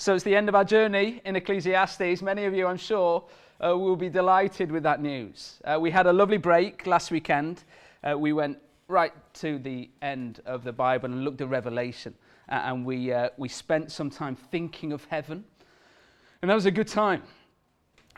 [0.00, 2.22] So it's the end of our journey in Ecclesiastes.
[2.22, 3.22] Many of you, I'm sure,
[3.62, 5.60] uh, will be delighted with that news.
[5.62, 7.64] Uh, we had a lovely break last weekend.
[8.02, 8.56] Uh, we went
[8.88, 12.14] right to the end of the Bible and looked at Revelation.
[12.48, 15.44] And we, uh, we spent some time thinking of heaven.
[16.40, 17.22] And that was a good time.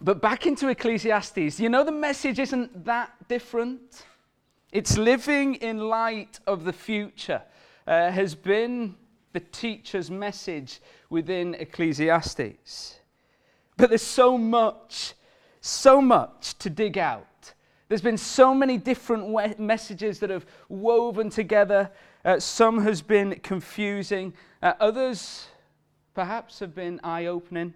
[0.00, 4.04] But back into Ecclesiastes, you know, the message isn't that different.
[4.70, 7.42] It's living in light of the future,
[7.88, 8.94] uh, has been
[9.32, 10.80] the teacher's message
[11.12, 12.98] within Ecclesiastes.
[13.76, 15.12] But there's so much,
[15.60, 17.52] so much to dig out.
[17.88, 21.90] There's been so many different messages that have woven together.
[22.24, 24.32] Uh, some has been confusing.
[24.62, 25.48] Uh, others,
[26.14, 27.74] perhaps, have been eye-opening,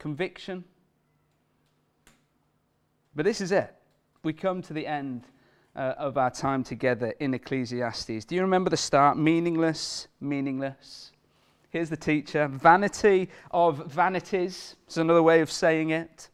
[0.00, 0.64] conviction.
[3.14, 3.72] But this is it.
[4.24, 5.22] We come to the end
[5.76, 8.24] uh, of our time together in Ecclesiastes.
[8.24, 9.16] Do you remember the start?
[9.16, 11.12] Meaningless, meaningless.
[11.70, 12.48] Here's the teacher.
[12.48, 14.76] Vanity of vanities.
[14.86, 16.28] It's another way of saying it.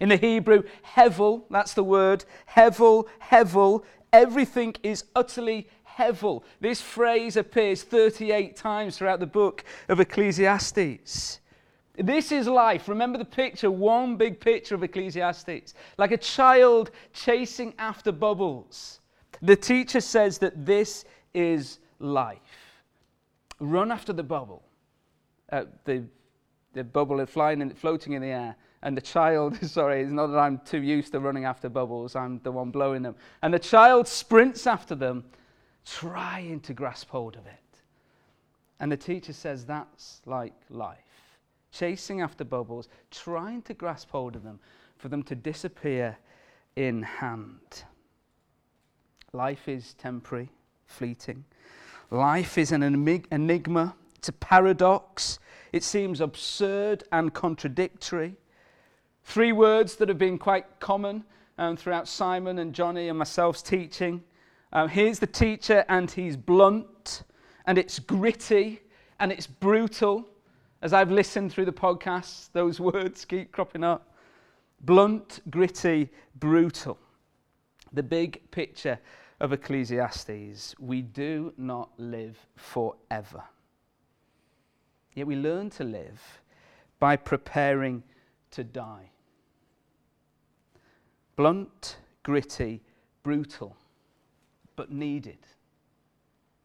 [0.00, 0.62] In the Hebrew,
[0.94, 2.24] hevel, that's the word.
[2.50, 3.84] Hevel, hevel.
[4.12, 6.42] Everything is utterly hevel.
[6.60, 11.40] This phrase appears 38 times throughout the book of Ecclesiastes.
[11.96, 12.88] This is life.
[12.88, 19.00] Remember the picture, one big picture of Ecclesiastes, like a child chasing after bubbles.
[19.42, 22.63] The teacher says that this is life.
[23.60, 24.62] Run after the bubble.
[25.50, 26.04] Uh, the,
[26.72, 28.56] the bubble is flying and floating in the air.
[28.82, 32.40] And the child, sorry, it's not that I'm too used to running after bubbles, I'm
[32.42, 33.14] the one blowing them.
[33.42, 35.24] And the child sprints after them,
[35.84, 37.52] trying to grasp hold of it.
[38.80, 40.98] And the teacher says that's like life
[41.74, 44.60] chasing after bubbles, trying to grasp hold of them
[44.96, 46.16] for them to disappear
[46.76, 47.84] in hand.
[49.32, 50.50] Life is temporary,
[50.86, 51.44] fleeting.
[52.14, 55.40] Life is an enigma, it's a paradox.
[55.72, 58.36] It seems absurd and contradictory.
[59.24, 61.24] Three words that have been quite common
[61.58, 64.22] um, throughout Simon and Johnny and myself's teaching.
[64.72, 67.24] Um, here's the teacher, and he's blunt,
[67.66, 68.80] and it's gritty,
[69.18, 70.24] and it's brutal.
[70.82, 74.14] As I've listened through the podcasts, those words keep cropping up.
[74.82, 76.96] Blunt, gritty, brutal.
[77.92, 79.00] The big picture
[79.44, 83.44] of Ecclesiastes we do not live forever.
[85.12, 86.40] Yet we learn to live
[86.98, 88.02] by preparing
[88.52, 89.10] to die.
[91.36, 92.80] Blunt, gritty,
[93.22, 93.76] brutal,
[94.76, 95.38] but needed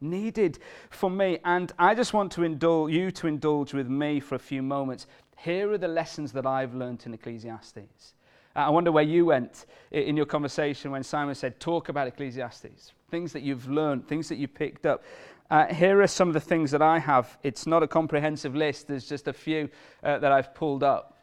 [0.02, 0.58] needed
[0.88, 1.38] for me.
[1.44, 5.06] And I just want to indulge you to indulge with me for a few moments.
[5.36, 8.14] Here are the lessons that I've learned in Ecclesiastes.
[8.54, 12.92] Uh, I wonder where you went in your conversation when Simon said, Talk about Ecclesiastes,
[13.10, 15.04] things that you've learned, things that you picked up.
[15.50, 17.38] Uh, here are some of the things that I have.
[17.42, 19.68] It's not a comprehensive list, there's just a few
[20.02, 21.16] uh, that I've pulled up.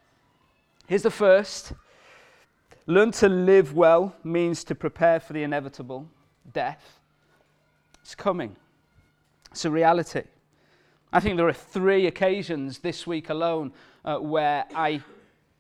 [0.88, 1.74] Here's the first
[2.90, 6.08] Learn to live well means to prepare for the inevitable
[6.54, 7.02] death.
[8.02, 8.56] It's coming.
[9.52, 10.24] It's a reality.
[11.12, 13.74] I think there are three occasions this week alone
[14.06, 15.02] uh, where I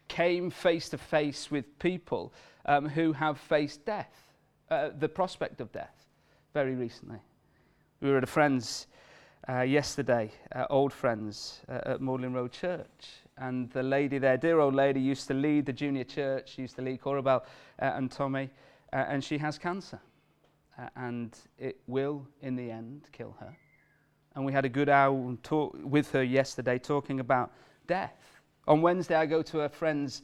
[0.08, 2.34] came face to face with people
[2.66, 4.34] um, who have faced death,
[4.70, 6.06] uh, the prospect of death,
[6.54, 7.20] very recently.
[8.02, 8.88] We were at a friend's
[9.50, 13.08] uh, yesterday, uh, old friends uh, at Magdalen Road Church,
[13.38, 16.82] and the lady there, dear old lady, used to lead the junior church, used to
[16.82, 17.46] lead Corabel uh,
[17.96, 18.50] and Tommy,
[18.92, 20.00] and she has cancer.
[20.96, 23.56] and it will, in the end, kill her
[24.38, 27.52] and we had a good hour talk with her yesterday talking about
[27.88, 28.37] death.
[28.68, 30.24] On Wednesday, I go to a friend's,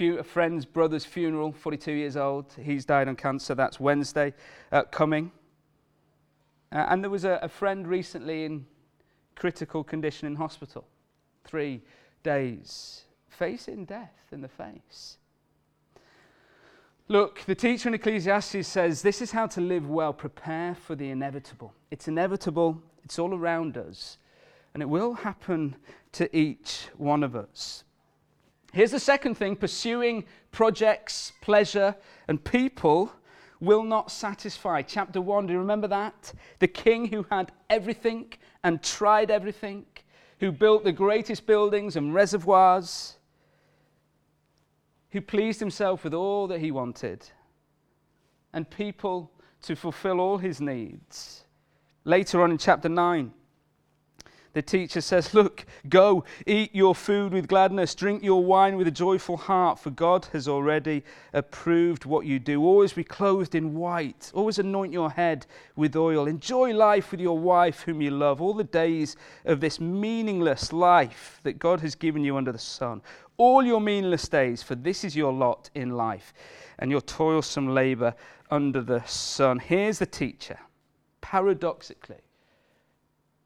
[0.00, 2.46] a friend's brother's funeral, 42 years old.
[2.60, 3.54] He's died on cancer.
[3.54, 4.34] That's Wednesday
[4.70, 5.30] uh, coming.
[6.72, 8.66] Uh, and there was a, a friend recently in
[9.36, 10.86] critical condition in hospital,
[11.44, 11.82] three
[12.22, 15.18] days, facing death in the face.
[17.08, 21.10] Look, the teacher in Ecclesiastes says this is how to live well, prepare for the
[21.10, 21.74] inevitable.
[21.90, 24.16] It's inevitable, it's all around us,
[24.74, 25.76] and it will happen
[26.12, 27.84] to each one of us.
[28.72, 31.94] Here's the second thing pursuing projects, pleasure,
[32.28, 33.12] and people
[33.60, 34.82] will not satisfy.
[34.82, 36.32] Chapter 1, do you remember that?
[36.58, 38.32] The king who had everything
[38.64, 39.86] and tried everything,
[40.40, 43.16] who built the greatest buildings and reservoirs,
[45.10, 47.24] who pleased himself with all that he wanted,
[48.52, 49.30] and people
[49.62, 51.44] to fulfill all his needs.
[52.04, 53.32] Later on in chapter 9,
[54.54, 58.92] The teacher says, Look, go, eat your food with gladness, drink your wine with a
[58.92, 61.02] joyful heart, for God has already
[61.32, 62.62] approved what you do.
[62.62, 66.26] Always be clothed in white, always anoint your head with oil.
[66.26, 69.16] Enjoy life with your wife, whom you love, all the days
[69.46, 73.00] of this meaningless life that God has given you under the sun.
[73.38, 76.34] All your meaningless days, for this is your lot in life,
[76.78, 78.14] and your toilsome labor
[78.50, 79.58] under the sun.
[79.58, 80.58] Here's the teacher,
[81.22, 82.20] paradoxically.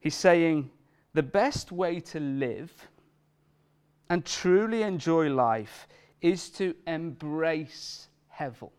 [0.00, 0.70] He's saying,
[1.17, 2.71] the best way to live
[4.11, 5.89] and truly enjoy life
[6.21, 8.09] is to embrace
[8.39, 8.71] Hevel,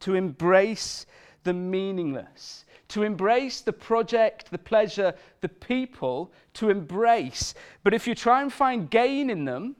[0.00, 1.06] to embrace
[1.44, 7.54] the meaningless, to embrace the project, the pleasure, the people, to embrace.
[7.84, 9.76] But if you try and find gain in them,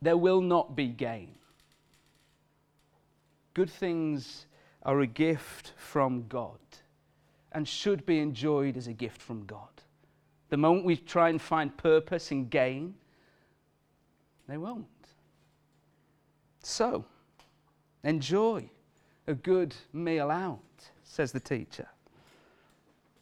[0.00, 1.34] there will not be gain.
[3.52, 4.46] Good things
[4.84, 6.60] are a gift from God
[7.50, 9.75] and should be enjoyed as a gift from God.
[10.48, 12.94] The moment we try and find purpose and gain,
[14.48, 14.86] they won't.
[16.62, 17.04] So,
[18.04, 18.68] enjoy
[19.26, 20.60] a good meal out,
[21.04, 21.88] says the teacher.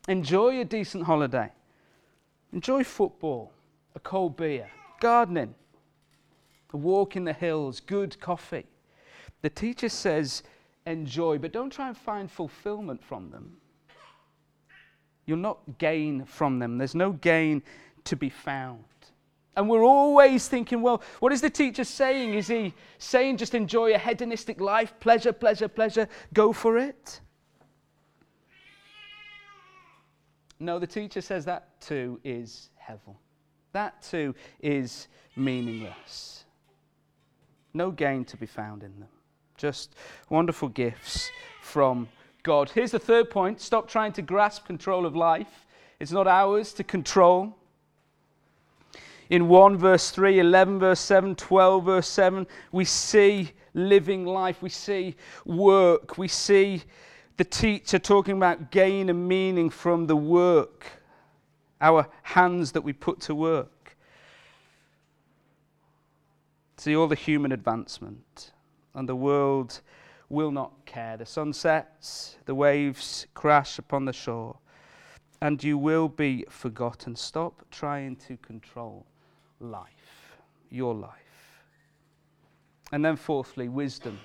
[0.09, 1.51] Enjoy a decent holiday.
[2.53, 3.53] Enjoy football,
[3.95, 4.71] a cold beer,
[5.01, 5.55] gardening,
[6.73, 8.67] a walk in the hills, good coffee.
[9.43, 10.43] The teacher says,
[10.87, 13.57] enjoy, but don't try and find fulfillment from them.
[15.27, 16.79] You'll not gain from them.
[16.79, 17.63] There's no gain
[18.05, 18.85] to be found.
[19.57, 22.35] And we're always thinking, well, what is the teacher saying?
[22.35, 24.93] Is he saying just enjoy a hedonistic life?
[25.01, 27.21] Pleasure, pleasure, pleasure, go for it?
[30.59, 33.17] No, the teacher says that too is hevel.
[33.73, 36.45] That too is meaningless.
[37.73, 39.09] No gain to be found in them.
[39.57, 39.95] Just
[40.31, 41.31] wonderful gifts
[41.61, 42.09] from
[42.45, 42.71] God.
[42.71, 45.67] Here's the third point stop trying to grasp control of life.
[45.99, 47.57] It's not ours to control.
[49.31, 54.69] In 1 verse 3, 11 verse 7, 12 verse 7, we see living life, we
[54.69, 56.83] see work, we see
[57.39, 60.85] the teacher talking about gain and meaning from the work,
[61.81, 63.97] our hands that we put to work.
[66.77, 68.53] See all the human advancement
[68.95, 69.81] and the world
[70.35, 71.17] will not care.
[71.17, 74.57] The sun sets, the waves crash upon the shore,
[75.41, 77.17] and you will be forgotten.
[77.17, 79.07] Stop trying to control
[79.61, 80.37] life,
[80.71, 81.63] your life.
[82.93, 84.19] And then, fourthly, wisdom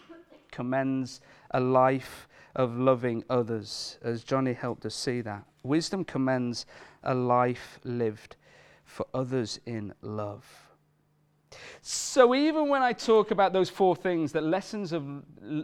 [0.52, 1.22] commends
[1.52, 5.44] a life of loving others, as Johnny helped us see that.
[5.64, 6.66] Wisdom commends
[7.04, 8.36] a life lived
[8.84, 10.69] for others in love.
[11.82, 15.06] So even when I talk about those four things, that lessons have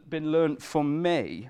[0.09, 1.49] been learned for me,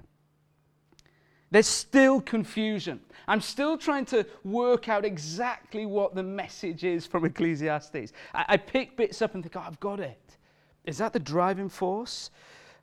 [1.51, 2.99] there's still confusion.
[3.27, 8.11] I'm still trying to work out exactly what the message is from Ecclesiastes.
[8.33, 10.37] I, I pick bits up and think, oh, I've got it.
[10.83, 12.29] Is that the driving force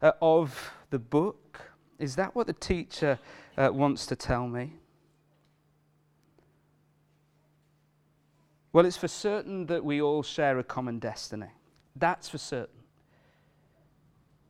[0.00, 1.60] uh, of the book?
[1.98, 3.18] Is that what the teacher
[3.56, 4.72] uh, wants to tell me?
[8.72, 11.50] Well, it's for certain that we all share a common destiny.
[11.96, 12.80] That's for certain.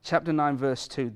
[0.03, 1.13] Chapter 9, verse 2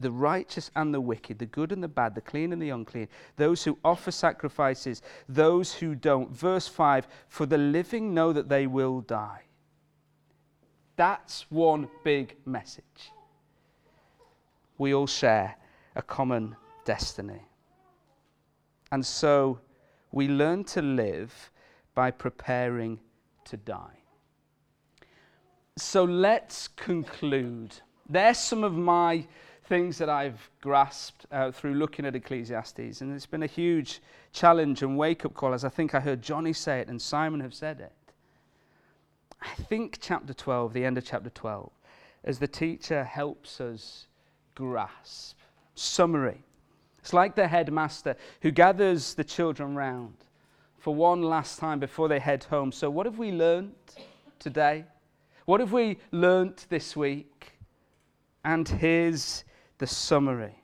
[0.00, 3.08] the righteous and the wicked, the good and the bad, the clean and the unclean,
[3.36, 6.30] those who offer sacrifices, those who don't.
[6.30, 9.42] Verse 5 For the living know that they will die.
[10.96, 13.12] That's one big message.
[14.76, 15.56] We all share
[15.96, 17.40] a common destiny.
[18.92, 19.60] And so
[20.12, 21.50] we learn to live
[21.94, 22.98] by preparing
[23.44, 23.98] to die.
[25.76, 27.74] So let's conclude.
[28.08, 29.26] There's some of my
[29.66, 34.00] things that I've grasped uh, through looking at Ecclesiastes, and it's been a huge
[34.32, 37.40] challenge and wake up call, as I think I heard Johnny say it and Simon
[37.40, 37.92] have said it.
[39.40, 41.70] I think chapter 12, the end of chapter 12,
[42.24, 44.06] as the teacher helps us
[44.54, 45.38] grasp.
[45.74, 46.42] Summary.
[47.00, 50.14] It's like the headmaster who gathers the children round
[50.84, 52.70] for one last time before they head home.
[52.70, 53.72] So, what have we learned
[54.38, 54.84] today?
[55.46, 57.52] What have we learnt this week?
[58.44, 59.44] And here's
[59.78, 60.62] the summary.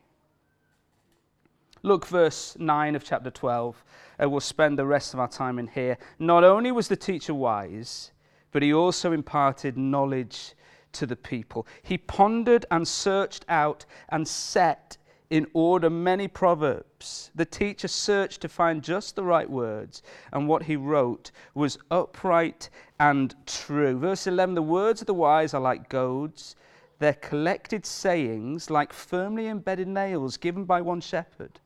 [1.82, 3.82] Look, verse 9 of chapter 12.
[4.22, 5.96] Uh, we'll spend the rest of our time in here.
[6.18, 8.12] Not only was the teacher wise,
[8.52, 10.54] but he also imparted knowledge
[10.92, 11.66] to the people.
[11.82, 14.98] He pondered and searched out and set
[15.30, 17.30] in order many proverbs.
[17.36, 22.68] The teacher searched to find just the right words, and what he wrote was upright
[22.98, 23.96] and true.
[23.96, 26.56] Verse 11 The words of the wise are like goads,
[26.98, 31.60] their collected sayings like firmly embedded nails given by one shepherd.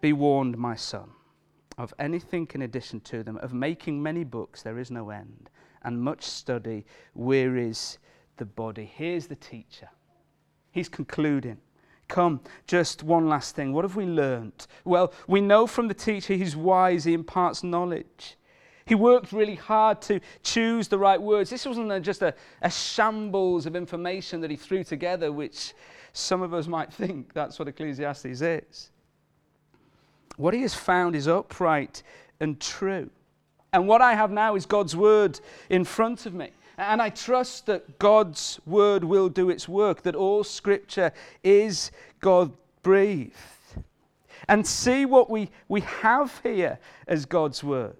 [0.00, 1.10] Be warned, my son.
[1.76, 5.48] of anything in addition to them, of making many books, there is no end,
[5.82, 7.98] and much study wearies
[8.36, 8.84] the body.
[8.84, 9.88] Here's the teacher.
[10.72, 11.58] He's concluding.
[12.08, 13.72] Come, just one last thing.
[13.72, 14.66] What have we learnt?
[14.84, 18.36] Well, we know from the teacher he's wise, he imparts knowledge.
[18.86, 21.50] He worked really hard to choose the right words.
[21.50, 25.74] This wasn't just a, a shambles of information that he threw together, which
[26.14, 28.90] some of us might think that's what Ecclesiastes is.
[30.38, 32.02] What he has found is upright
[32.40, 33.10] and true.
[33.74, 35.38] And what I have now is God's word
[35.68, 36.50] in front of me.
[36.78, 42.52] And I trust that God's word will do its work, that all scripture is God
[42.82, 43.34] breathed.
[44.48, 47.96] And see what we, we have here as God's word.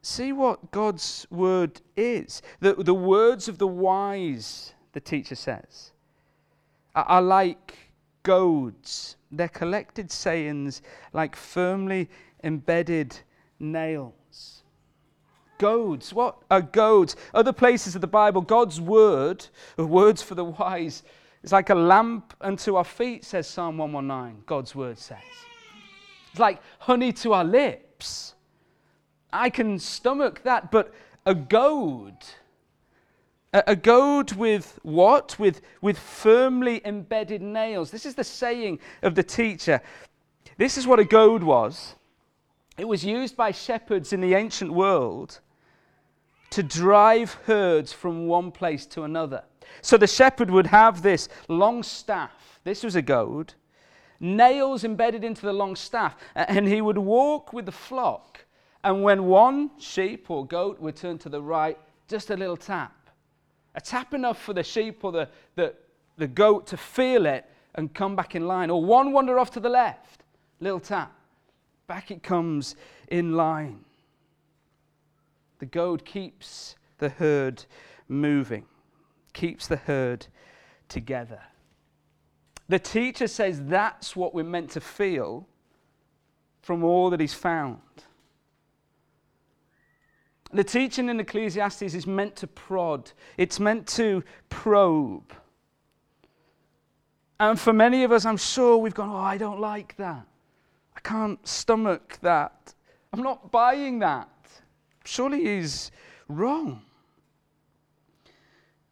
[0.00, 2.40] See what God's word is.
[2.60, 5.90] The, the words of the wise, the teacher says,
[6.94, 7.76] are, are like
[8.22, 9.16] goads.
[9.32, 10.82] They're collected sayings
[11.12, 12.08] like firmly
[12.44, 13.16] embedded
[13.58, 14.14] nails
[15.62, 16.12] goads.
[16.12, 17.14] What are goads?
[17.32, 21.04] Other places of the Bible, God's word, words for the wise,
[21.44, 24.42] is like a lamp unto our feet, says Psalm 119.
[24.44, 25.18] God's word says.
[26.32, 28.34] It's like honey to our lips.
[29.32, 30.92] I can stomach that, but
[31.24, 32.16] a goad.
[33.54, 35.38] A, goad with what?
[35.38, 37.92] With, with firmly embedded nails.
[37.92, 39.80] This is the saying of the teacher.
[40.56, 41.94] This is what a goad was.
[42.76, 45.38] It was used by shepherds in the ancient world
[46.52, 49.42] to drive herds from one place to another.
[49.80, 53.54] So the shepherd would have this long staff, this was a goad,
[54.20, 58.44] nails embedded into the long staff, and he would walk with the flock.
[58.84, 61.78] And when one sheep or goat would turn to the right,
[62.08, 63.10] just a little tap.
[63.74, 65.74] A tap enough for the sheep or the, the,
[66.18, 68.70] the goat to feel it and come back in line.
[68.70, 70.24] Or one wander off to the left,
[70.60, 71.12] little tap.
[71.86, 72.76] Back it comes
[73.08, 73.84] in line.
[75.62, 77.66] The goad keeps the herd
[78.08, 78.64] moving,
[79.32, 80.26] keeps the herd
[80.88, 81.40] together.
[82.68, 85.46] The teacher says that's what we're meant to feel
[86.62, 87.78] from all that he's found.
[90.52, 95.32] The teaching in Ecclesiastes is meant to prod, it's meant to probe.
[97.38, 100.26] And for many of us, I'm sure we've gone, Oh, I don't like that.
[100.96, 102.74] I can't stomach that.
[103.12, 104.28] I'm not buying that
[105.04, 105.90] surely he's
[106.28, 106.82] wrong.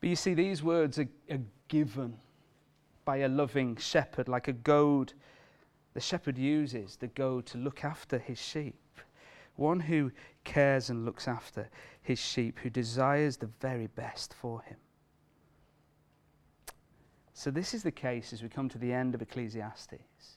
[0.01, 2.17] But you see, these words are, are given
[3.05, 5.13] by a loving shepherd, like a goad
[5.93, 8.77] the shepherd uses the goad to look after his sheep.
[9.57, 10.13] One who
[10.45, 11.69] cares and looks after
[12.01, 14.77] his sheep, who desires the very best for him.
[17.35, 20.37] So, this is the case as we come to the end of Ecclesiastes.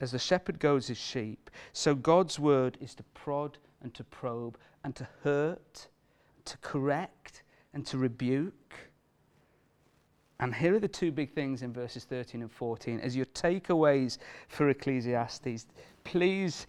[0.00, 4.58] As the shepherd goes his sheep, so God's word is to prod and to probe
[4.84, 5.88] and to hurt,
[6.44, 7.42] to correct
[7.74, 8.74] and to rebuke.
[10.40, 13.00] And here are the two big things in verses 13 and 14.
[13.00, 14.18] As your takeaways
[14.48, 15.66] for Ecclesiastes,
[16.04, 16.66] please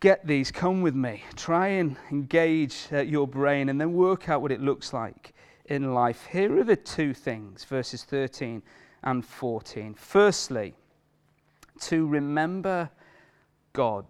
[0.00, 1.22] get these, come with me.
[1.36, 5.34] Try and engage uh, your brain and then work out what it looks like
[5.66, 6.26] in life.
[6.30, 8.62] Here are the two things, verses 13
[9.02, 9.94] and 14.
[9.94, 10.74] Firstly,
[11.80, 12.90] to remember
[13.72, 14.06] God.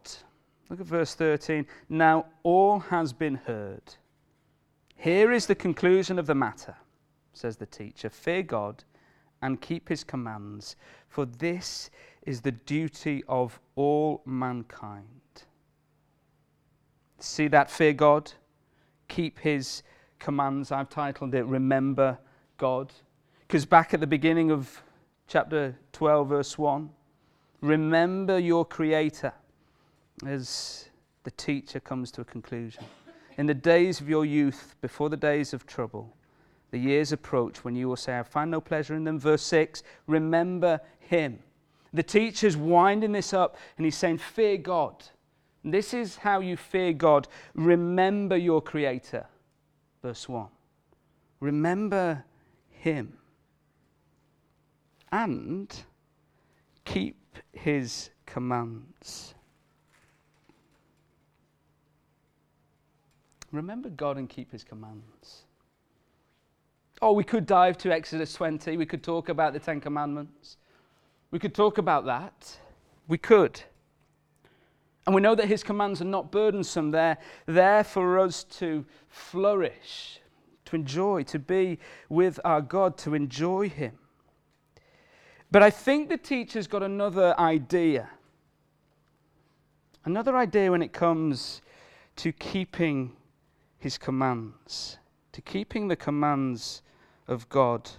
[0.69, 1.67] Look at verse 13.
[1.89, 3.83] Now all has been heard.
[4.97, 6.77] Here is the conclusion of the matter,
[7.33, 8.09] says the teacher.
[8.09, 8.85] Fear God
[9.43, 10.77] and keep his commands,
[11.09, 11.91] for this
[12.23, 15.05] is the duty of all mankind.
[17.19, 17.71] See that?
[17.71, 18.33] Fear God,
[19.09, 19.83] keep his
[20.19, 20.73] commands.
[20.73, 22.19] I've titled it Remember
[22.57, 22.93] God.
[23.47, 24.83] Because back at the beginning of
[25.29, 26.89] chapter 12, verse 1,
[27.61, 29.33] remember your Creator
[30.27, 30.89] as
[31.25, 32.85] the teacher comes to a conclusion.
[33.37, 36.15] In the days of your youth, before the days of trouble,
[36.71, 39.19] the years approach when you will say, I find no pleasure in them.
[39.19, 41.39] Verse 6 Remember him.
[41.93, 45.05] The teacher's winding this up and he's saying, Fear God.
[45.65, 47.27] This is how you fear God.
[47.55, 49.27] Remember your Creator.
[50.03, 50.49] Verse 1.
[51.41, 52.23] Remember
[52.69, 53.17] him.
[55.11, 55.75] And
[56.85, 59.34] keep his commands.
[63.55, 65.45] Remember God and keep his commands.
[67.01, 68.77] Oh, we could dive to Exodus 20.
[68.77, 70.57] We could talk about the Ten Commandments.
[71.31, 72.59] We could talk about that.
[73.09, 73.61] We could.
[75.07, 76.91] And we know that his commands are not burdensome.
[76.91, 80.21] They're there for us to flourish,
[80.67, 83.99] to enjoy, to be with our God, to enjoy him.
[85.51, 88.09] But I think the teacher's got another idea
[90.07, 91.63] Another idea when it comes
[92.17, 93.13] to keeping
[93.85, 94.97] his commands,
[95.31, 96.81] to keeping the commands
[97.29, 97.91] of God.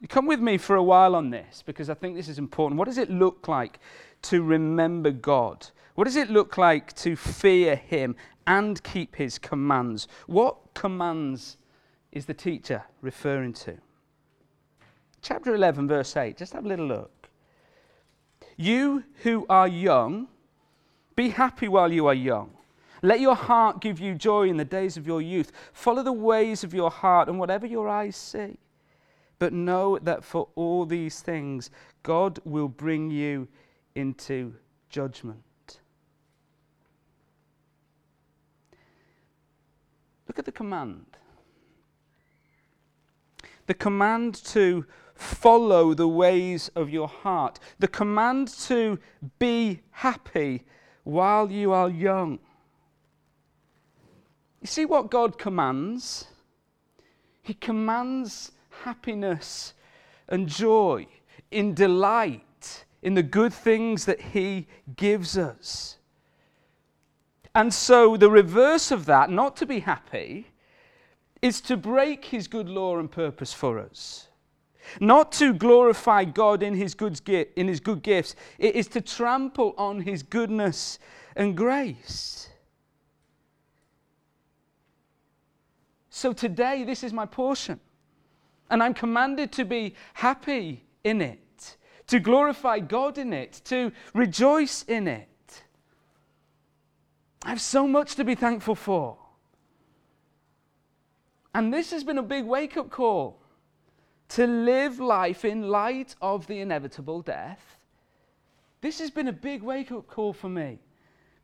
[0.00, 2.80] You come with me for a while on this because I think this is important.
[2.80, 3.78] What does it look like
[4.22, 5.68] to remember God?
[5.94, 8.16] What does it look like to fear Him
[8.48, 10.08] and keep His commands?
[10.26, 11.58] What commands
[12.10, 13.78] is the teacher referring to?
[15.22, 16.36] Chapter 11, verse 8.
[16.36, 17.28] Just have a little look.
[18.56, 20.26] You who are young,
[21.14, 22.57] be happy while you are young.
[23.02, 25.52] Let your heart give you joy in the days of your youth.
[25.72, 28.58] Follow the ways of your heart and whatever your eyes see.
[29.38, 31.70] But know that for all these things,
[32.02, 33.48] God will bring you
[33.94, 34.54] into
[34.90, 35.80] judgment.
[40.26, 41.06] Look at the command.
[43.66, 47.58] The command to follow the ways of your heart.
[47.78, 48.98] The command to
[49.38, 50.64] be happy
[51.04, 52.38] while you are young.
[54.60, 56.26] You see what God commands?
[57.42, 59.74] He commands happiness
[60.28, 61.06] and joy
[61.50, 65.96] in delight in the good things that He gives us.
[67.54, 70.48] And so, the reverse of that, not to be happy,
[71.40, 74.28] is to break His good law and purpose for us.
[75.00, 79.74] Not to glorify God in his, good, in his good gifts, it is to trample
[79.76, 80.98] on his goodness
[81.36, 82.47] and grace.
[86.18, 87.78] So today, this is my portion.
[88.70, 91.76] And I'm commanded to be happy in it,
[92.08, 95.62] to glorify God in it, to rejoice in it.
[97.44, 99.16] I have so much to be thankful for.
[101.54, 103.40] And this has been a big wake up call
[104.30, 107.78] to live life in light of the inevitable death.
[108.80, 110.80] This has been a big wake up call for me.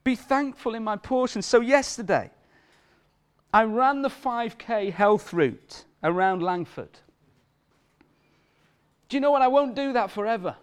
[0.02, 1.42] Be thankful in my portion.
[1.42, 2.32] So, yesterday,
[3.54, 6.98] I ran the 5K health route around Langford.
[9.08, 9.42] Do you know what?
[9.42, 10.56] I won't do that forever.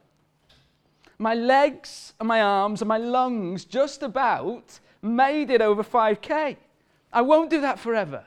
[1.18, 6.58] My legs and my arms and my lungs just about made it over 5K.
[7.14, 8.26] I won't do that forever.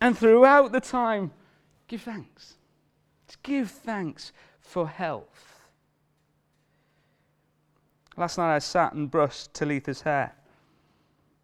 [0.00, 1.32] And throughout the time
[1.88, 2.54] Give thanks.
[3.42, 5.62] Give thanks for health.
[8.16, 10.35] Last night I sat and brushed Talitha's hair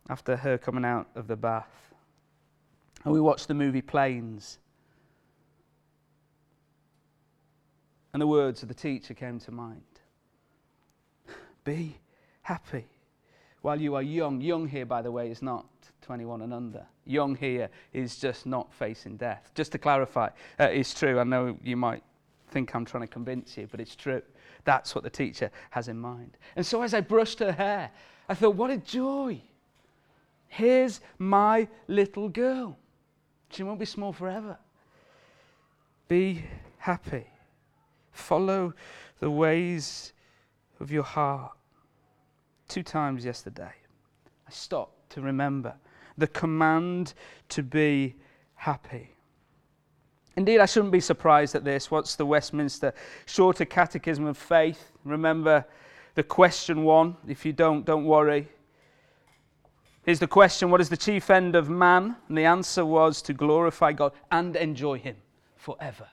[0.08, 1.92] after her coming out of the bath.
[3.04, 4.58] And we watched the movie Planes.
[8.12, 9.80] And the words of the teacher came to mind
[11.64, 11.96] Be
[12.42, 12.86] happy
[13.62, 14.40] while you are young.
[14.40, 15.66] Young here, by the way, is not
[16.02, 16.84] 21 and under.
[17.06, 19.50] Young here is just not facing death.
[19.54, 20.28] Just to clarify,
[20.60, 21.18] uh, it's true.
[21.18, 22.02] I know you might
[22.50, 24.22] think I'm trying to convince you, but it's true.
[24.64, 26.36] That's what the teacher has in mind.
[26.54, 27.90] And so as I brushed her hair,
[28.28, 29.40] I thought, what a joy.
[30.52, 32.76] Here's my little girl.
[33.48, 34.58] She won't be small forever.
[36.08, 36.44] Be
[36.76, 37.26] happy.
[38.10, 38.74] Follow
[39.18, 40.12] the ways
[40.78, 41.52] of your heart.
[42.68, 43.72] Two times yesterday,
[44.46, 45.74] I stopped to remember
[46.18, 47.14] the command
[47.48, 48.16] to be
[48.54, 49.08] happy.
[50.36, 51.90] Indeed, I shouldn't be surprised at this.
[51.90, 52.92] What's the Westminster
[53.24, 54.92] Shorter Catechism of Faith?
[55.04, 55.64] Remember
[56.14, 57.16] the question one.
[57.26, 58.48] If you don't, don't worry.
[60.02, 62.16] Here's the question What is the chief end of man?
[62.28, 65.16] And the answer was to glorify God and enjoy Him
[65.56, 66.08] forever.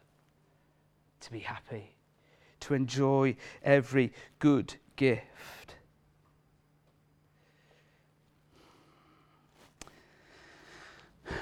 [1.21, 1.95] To be happy,
[2.61, 5.75] to enjoy every good gift.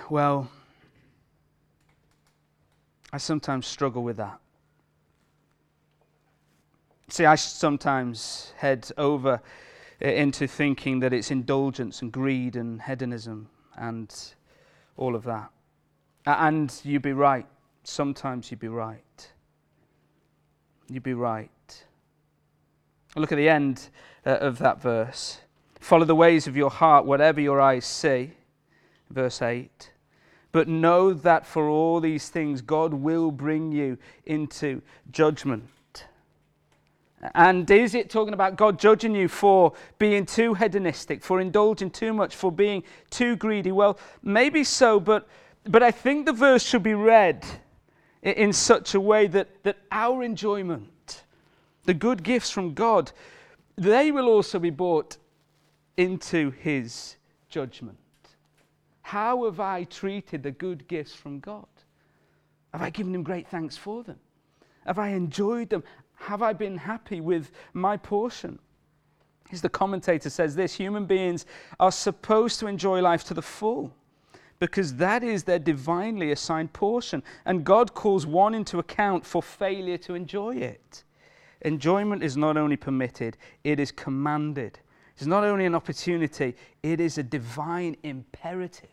[0.10, 0.50] Well,
[3.12, 4.40] I sometimes struggle with that.
[7.10, 9.42] See, I sometimes head over
[10.00, 14.14] into thinking that it's indulgence and greed and hedonism and
[14.96, 15.50] all of that.
[16.26, 17.46] And you'd be right.
[17.84, 19.32] Sometimes you'd be right.
[20.90, 21.50] You'd be right.
[23.16, 23.90] Look at the end
[24.26, 25.40] uh, of that verse.
[25.80, 28.32] Follow the ways of your heart, whatever your eyes see.
[29.10, 29.92] Verse 8.
[30.52, 34.82] But know that for all these things, God will bring you into
[35.12, 35.70] judgment.
[37.34, 42.14] And is it talking about God judging you for being too hedonistic, for indulging too
[42.14, 43.72] much, for being too greedy?
[43.72, 45.28] Well, maybe so, but,
[45.64, 47.44] but I think the verse should be read
[48.22, 51.24] in such a way that, that our enjoyment,
[51.86, 53.12] the good gifts from God,
[53.76, 55.18] they will also be brought
[55.98, 57.16] into his
[57.50, 57.98] judgment.
[59.02, 61.66] How have I treated the good gifts from God?
[62.74, 64.20] Have I given Him great thanks for them?
[64.86, 65.84] Have I enjoyed them?
[66.18, 68.60] Have I been happy with my portion?
[69.50, 71.46] Here's the commentator says this human beings
[71.80, 73.94] are supposed to enjoy life to the full
[74.60, 77.24] because that is their divinely assigned portion.
[77.46, 81.04] And God calls one into account for failure to enjoy it.
[81.62, 84.80] Enjoyment is not only permitted, it is commanded.
[85.16, 88.90] It's not only an opportunity, it is a divine imperative.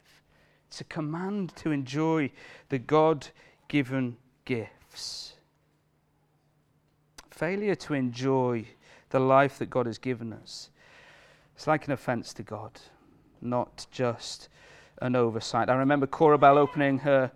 [0.68, 2.30] It's a command to enjoy
[2.68, 3.26] the God
[3.68, 5.33] given gifts.
[7.34, 8.64] Failure to enjoy
[9.10, 10.70] the life that God has given us.
[11.56, 12.70] It's like an offense to God,
[13.42, 14.48] not just
[15.02, 15.68] an oversight.
[15.68, 17.32] I remember Cora Bell opening her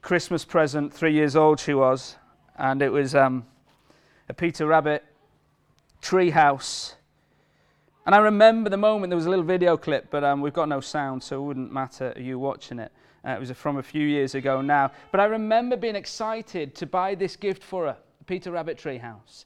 [0.00, 2.16] Christmas present, three years old she was,
[2.56, 3.44] and it was um,
[4.30, 5.04] a Peter Rabbit
[6.00, 6.94] tree house.
[8.06, 10.70] And I remember the moment, there was a little video clip, but um, we've got
[10.70, 12.90] no sound, so it wouldn't matter you watching it.
[13.22, 14.90] Uh, it was from a few years ago now.
[15.12, 19.44] But I remember being excited to buy this gift for her, Peter Rabbit Treehouse.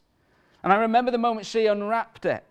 [0.63, 2.45] And I remember the moment she unwrapped it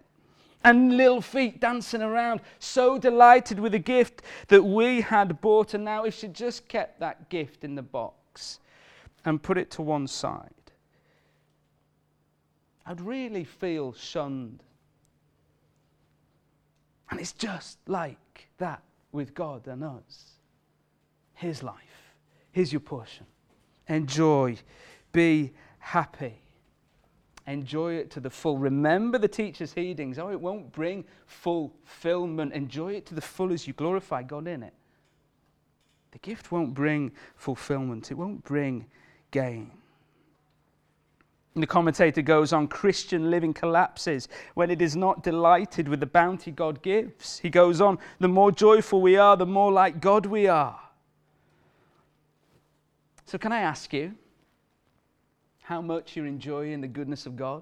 [0.63, 5.73] and little feet dancing around, so delighted with the gift that we had bought.
[5.73, 8.59] And now, if she just kept that gift in the box
[9.23, 10.51] and put it to one side,
[12.85, 14.63] I'd really feel shunned.
[17.09, 20.33] And it's just like that with God and us.
[21.33, 22.13] His life,
[22.51, 23.27] Here's your portion.
[23.87, 24.57] Enjoy,
[25.11, 25.53] be
[25.87, 26.41] happy.
[27.47, 28.57] Enjoy it to the full.
[28.57, 30.19] Remember the teacher's heedings.
[30.19, 32.51] Oh, it won't bring fulfillment.
[32.51, 34.73] Enjoy it to the full as you glorify God in it.
[36.11, 38.85] The gift won't bring fulfillment, it won't bring
[39.31, 39.71] gain.
[41.53, 46.05] And the commentator goes on Christian living collapses when it is not delighted with the
[46.05, 47.39] bounty God gives.
[47.39, 50.79] He goes on, the more joyful we are, the more like God we are.
[53.25, 54.13] So, can I ask you,
[55.67, 57.61] how much you're enjoying the goodness of God?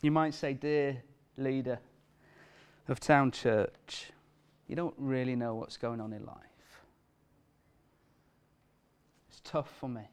[0.00, 1.02] You might say, Dear
[1.36, 1.80] leader
[2.86, 4.12] of Town Church,
[4.68, 6.36] you don't really know what's going on in life.
[9.28, 10.08] It's tough for me.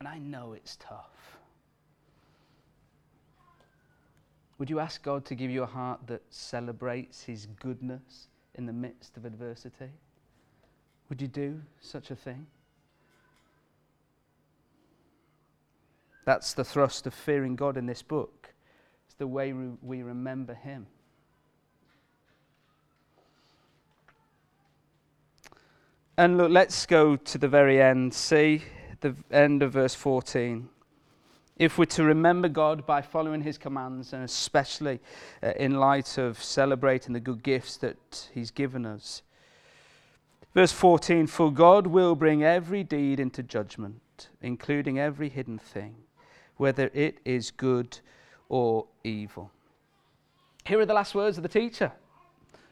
[0.00, 1.38] And I know it's tough.
[4.58, 8.72] Would you ask God to give you a heart that celebrates His goodness in the
[8.74, 9.88] midst of adversity?
[11.08, 12.46] Would you do such a thing?
[16.24, 18.54] That's the thrust of fearing God in this book.
[19.06, 20.86] It's the way we remember Him.
[26.16, 28.14] And look, let's go to the very end.
[28.14, 28.62] See
[29.00, 30.68] the end of verse 14.
[31.56, 35.00] If we're to remember God by following His commands, and especially
[35.42, 39.22] uh, in light of celebrating the good gifts that He's given us,
[40.54, 45.94] Verse 14 For God will bring every deed into judgment, including every hidden thing,
[46.56, 47.98] whether it is good
[48.48, 49.50] or evil.
[50.64, 51.92] Here are the last words of the teacher.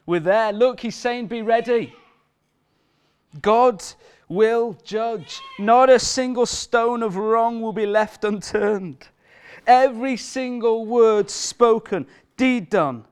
[0.07, 0.53] We're there.
[0.53, 1.95] Look, he's saying, Be ready.
[3.41, 3.83] God
[4.29, 5.41] will judge.
[5.59, 9.09] Not a single stone of wrong will be left unturned.
[9.67, 13.05] Every single word spoken, deed done,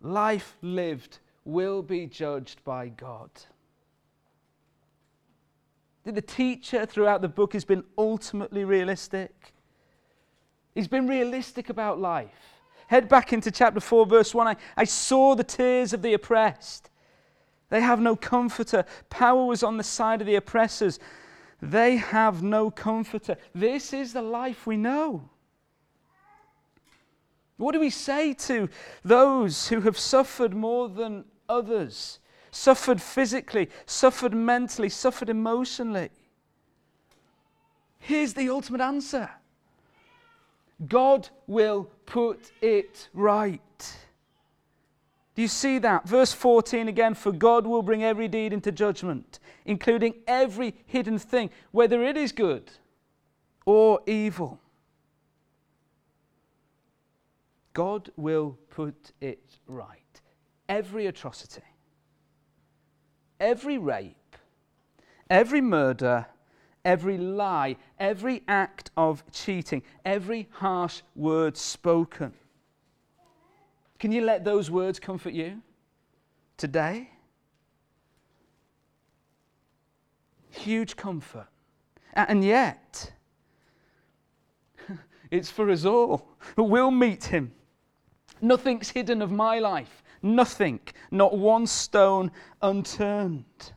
[0.00, 3.30] life lived will be judged by God.
[6.04, 9.54] The teacher throughout the book has been ultimately realistic.
[10.74, 12.60] He's been realistic about life.
[12.88, 14.46] Head back into chapter 4, verse 1.
[14.46, 16.90] I, I saw the tears of the oppressed.
[17.70, 18.84] They have no comforter.
[19.08, 20.98] Power was on the side of the oppressors.
[21.62, 23.38] They have no comforter.
[23.54, 25.30] This is the life we know.
[27.56, 28.68] What do we say to
[29.04, 32.18] those who have suffered more than others?
[32.54, 36.10] Suffered physically, suffered mentally, suffered emotionally.
[37.98, 39.30] Here's the ultimate answer
[40.86, 43.60] God will put it right.
[45.34, 46.06] Do you see that?
[46.06, 51.50] Verse 14 again For God will bring every deed into judgment, including every hidden thing,
[51.72, 52.70] whether it is good
[53.66, 54.60] or evil.
[57.72, 59.98] God will put it right.
[60.68, 61.62] Every atrocity,
[63.40, 64.36] every rape,
[65.28, 66.26] every murder,
[66.84, 72.32] every lie, every act of cheating, every harsh word spoken.
[73.98, 75.62] Can you let those words comfort you
[76.56, 77.08] today?
[80.50, 81.48] Huge comfort.
[82.12, 83.12] And yet,
[85.30, 86.28] it's for us all.
[86.56, 87.52] We'll meet him.
[88.40, 90.03] Nothing's hidden of my life.
[90.24, 92.32] Nothing, not one stone
[92.62, 93.72] unturned.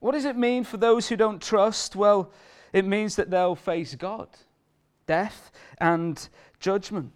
[0.00, 1.94] What does it mean for those who don't trust?
[1.94, 2.32] Well,
[2.72, 4.28] It means that they'll face God,
[5.06, 7.12] death, and judgment.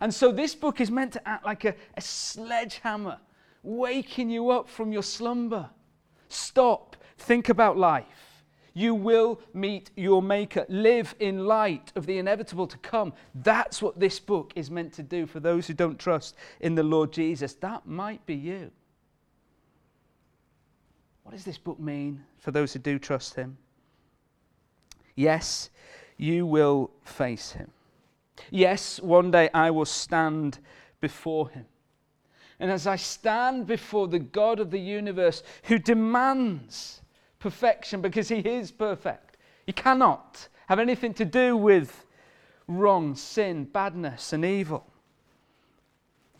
[0.00, 3.18] And so this book is meant to act like a, a sledgehammer,
[3.62, 5.70] waking you up from your slumber.
[6.28, 8.27] Stop, think about life.
[8.78, 10.64] You will meet your Maker.
[10.68, 13.12] Live in light of the inevitable to come.
[13.34, 16.84] That's what this book is meant to do for those who don't trust in the
[16.84, 17.54] Lord Jesus.
[17.54, 18.70] That might be you.
[21.24, 23.58] What does this book mean for those who do trust Him?
[25.16, 25.70] Yes,
[26.16, 27.72] you will face Him.
[28.48, 30.60] Yes, one day I will stand
[31.00, 31.66] before Him.
[32.60, 37.02] And as I stand before the God of the universe who demands
[37.38, 39.36] perfection because he is perfect.
[39.66, 42.04] He cannot have anything to do with
[42.66, 44.86] wrong, sin, badness, and evil.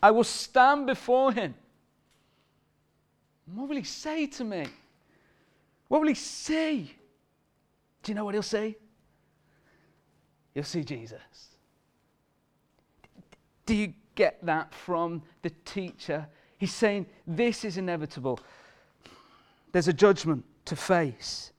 [0.01, 1.55] I will stand before him.
[3.53, 4.65] What will he say to me?
[5.87, 6.91] What will he say?
[8.03, 8.77] Do you know what he'll say?
[10.53, 11.19] You'll see Jesus.
[13.65, 16.27] Do you get that from the teacher?
[16.57, 18.39] He's saying, This is inevitable.
[19.71, 21.51] There's a judgment to face.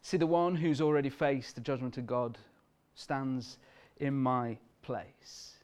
[0.00, 2.38] See, the one who's already faced the judgment of God
[2.94, 3.58] stands
[3.98, 5.54] in my place.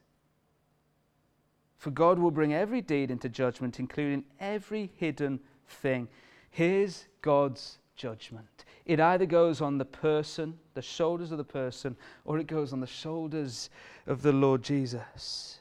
[1.79, 5.39] For God will bring every deed into judgment, including every hidden
[5.69, 6.09] thing.
[6.51, 8.65] Here's God's judgment.
[8.85, 12.81] It either goes on the person, the shoulders of the person, or it goes on
[12.81, 13.71] the shoulders
[14.09, 15.61] of the Lord Jesus.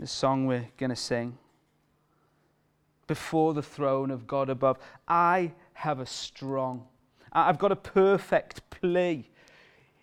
[0.00, 1.36] The song we're going to sing.
[3.06, 6.86] Before the throne of God above, I have a strong,
[7.32, 9.28] I've got a perfect plea.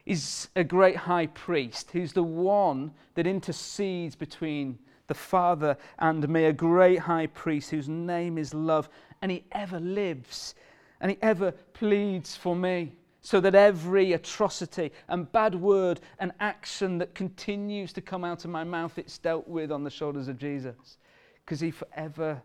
[0.05, 1.91] He's a great high priest.
[1.91, 7.89] He's the one that intercedes between the Father and me, a great high priest whose
[7.89, 8.89] name is love,
[9.21, 10.55] and he ever lives
[10.99, 12.93] and he ever pleads for me
[13.27, 18.51] so that every atrocity and bad word and action that continues to come out of
[18.51, 20.97] my mouth, it's dealt with on the shoulders of Jesus.
[21.43, 22.41] Because he forever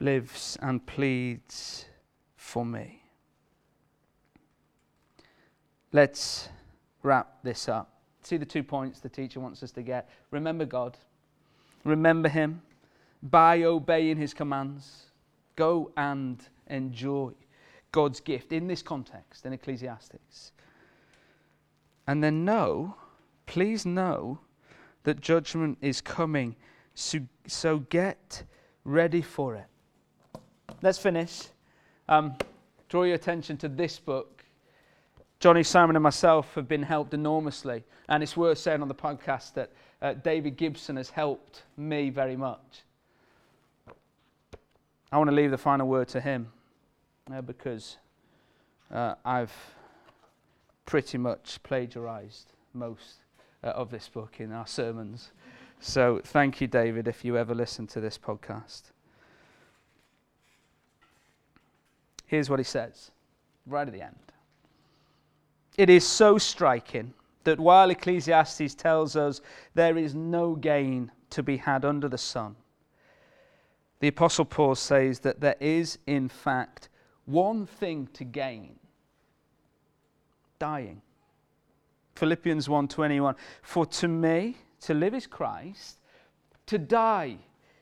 [0.00, 1.86] lives and pleads
[2.36, 3.02] for me.
[5.90, 6.50] Let's
[7.02, 7.90] wrap this up.
[8.20, 10.10] See the two points the teacher wants us to get.
[10.30, 10.98] Remember God,
[11.82, 12.60] remember Him
[13.22, 15.06] by obeying His commands.
[15.56, 17.32] Go and enjoy
[17.94, 20.50] God's gift in this context, in Ecclesiastes.
[22.08, 22.96] And then know,
[23.46, 24.40] please know,
[25.04, 26.56] that judgment is coming.
[26.96, 28.42] So, so get
[28.84, 29.66] ready for it.
[30.82, 31.42] Let's finish.
[32.08, 32.34] Um,
[32.88, 34.44] draw your attention to this book.
[35.38, 37.84] Johnny, Simon, and myself have been helped enormously.
[38.08, 39.70] And it's worth saying on the podcast that
[40.02, 42.82] uh, David Gibson has helped me very much.
[45.12, 46.50] I want to leave the final word to him
[47.32, 47.98] uh, because
[48.92, 49.54] uh, I've
[50.86, 53.20] pretty much plagiarized most
[53.62, 55.30] uh, of this book in our sermons.
[55.80, 58.82] So thank you, David, if you ever listen to this podcast.
[62.26, 63.10] Here's what he says
[63.66, 64.16] right at the end.
[65.76, 69.40] It is so striking that while Ecclesiastes tells us
[69.74, 72.56] there is no gain to be had under the sun,
[74.00, 76.88] the Apostle Paul says that there is, in fact,
[77.26, 78.76] one thing to gain
[80.58, 81.02] dying.
[82.14, 85.98] Philippians 1:21 For to me to live is Christ
[86.66, 87.38] to die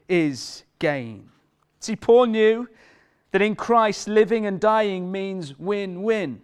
[0.08, 1.30] is gain.
[1.80, 2.68] See Paul knew
[3.30, 6.42] that in Christ living and dying means win-win.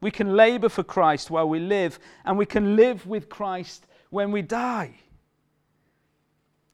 [0.00, 4.32] We can labor for Christ while we live and we can live with Christ when
[4.32, 4.94] we die.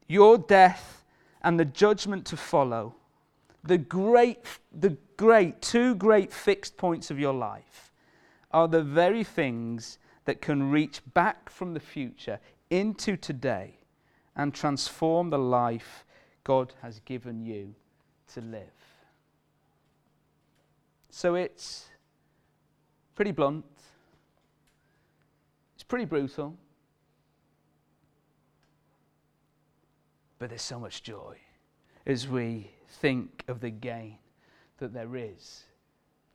[0.06, 1.04] Your death
[1.42, 2.94] and the judgment to follow
[3.68, 4.38] the great,
[4.72, 7.92] the great, two great fixed points of your life
[8.50, 13.78] are the very things that can reach back from the future into today
[14.37, 16.07] and transform the life
[16.44, 17.74] God has given you
[18.33, 18.62] to live.
[21.11, 21.88] So it's
[23.14, 23.66] pretty blunt,
[25.74, 26.57] it's pretty brutal,
[30.38, 31.37] but there's so much joy
[32.07, 34.18] as we think of the gain
[34.79, 35.64] that there is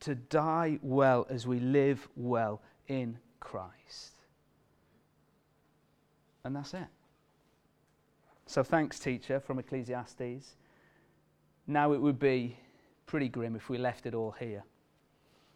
[0.01, 4.13] to die well as we live well in Christ.
[6.43, 6.87] And that's it.
[8.45, 10.55] So thanks, teacher, from Ecclesiastes.
[11.67, 12.57] Now it would be
[13.05, 14.63] pretty grim if we left it all here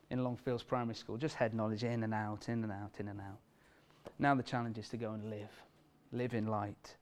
[0.10, 3.20] in Longfields Primary School, just head knowledge in and out, in and out, in and
[3.20, 3.40] out.
[4.18, 5.52] Now the challenge is to go and live,
[6.14, 6.96] live in light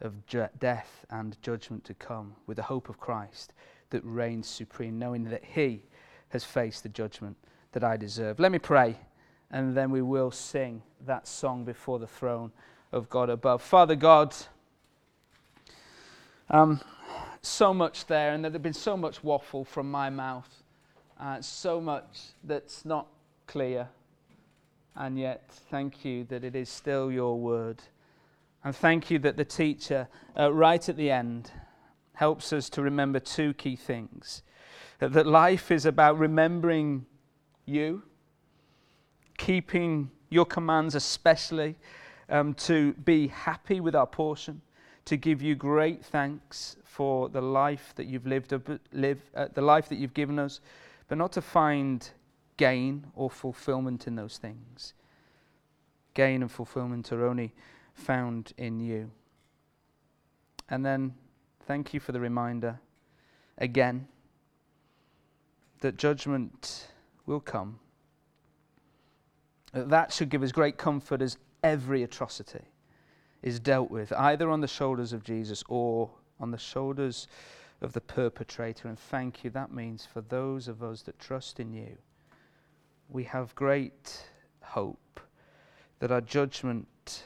[0.00, 3.52] of ju- death and judgment to come with the hope of Christ,
[3.90, 5.82] that reigns supreme, knowing that He
[6.30, 7.36] has faced the judgment
[7.72, 8.38] that I deserve.
[8.38, 8.96] Let me pray,
[9.50, 12.52] and then we will sing that song before the throne
[12.92, 13.62] of God above.
[13.62, 14.34] Father God,
[16.50, 16.80] um,
[17.42, 20.62] so much there, and there's been so much waffle from my mouth,
[21.20, 23.06] uh, so much that's not
[23.46, 23.88] clear.
[24.94, 27.82] And yet, thank you that it is still your word.
[28.66, 31.52] And thank you that the teacher, uh, right at the end,
[32.14, 34.42] helps us to remember two key things
[34.98, 37.06] that life is about remembering
[37.64, 38.02] you,
[39.38, 41.76] keeping your commands, especially
[42.28, 44.60] um, to be happy with our portion,
[45.04, 48.52] to give you great thanks for the life that you've lived,
[48.92, 50.58] live, uh, the life that you've given us,
[51.06, 52.10] but not to find
[52.56, 54.92] gain or fulfillment in those things.
[56.14, 57.52] Gain and fulfillment are only
[57.96, 59.10] found in you.
[60.68, 61.14] And then
[61.66, 62.78] thank you for the reminder
[63.58, 64.06] again
[65.80, 66.88] that judgment
[67.24, 67.78] will come.
[69.72, 72.64] That should give us great comfort as every atrocity
[73.42, 77.28] is dealt with, either on the shoulders of Jesus or on the shoulders
[77.80, 78.88] of the perpetrator.
[78.88, 79.50] And thank you.
[79.50, 81.96] That means for those of us that trust in you,
[83.08, 84.26] we have great
[84.62, 85.20] hope
[85.98, 87.24] that our judgment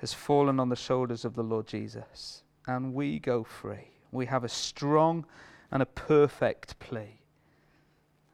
[0.00, 3.90] has fallen on the shoulders of the Lord Jesus and we go free.
[4.12, 5.26] We have a strong
[5.70, 7.20] and a perfect plea.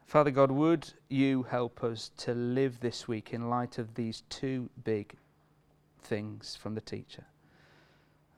[0.05, 4.69] Father God, would you help us to live this week in light of these two
[4.85, 5.15] big
[6.01, 7.25] things from the teacher?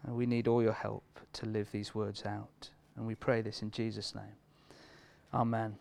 [0.03, 2.69] And we need all your help to live these words out.
[2.95, 4.35] And we pray this in Jesus' name.
[5.33, 5.77] Amen.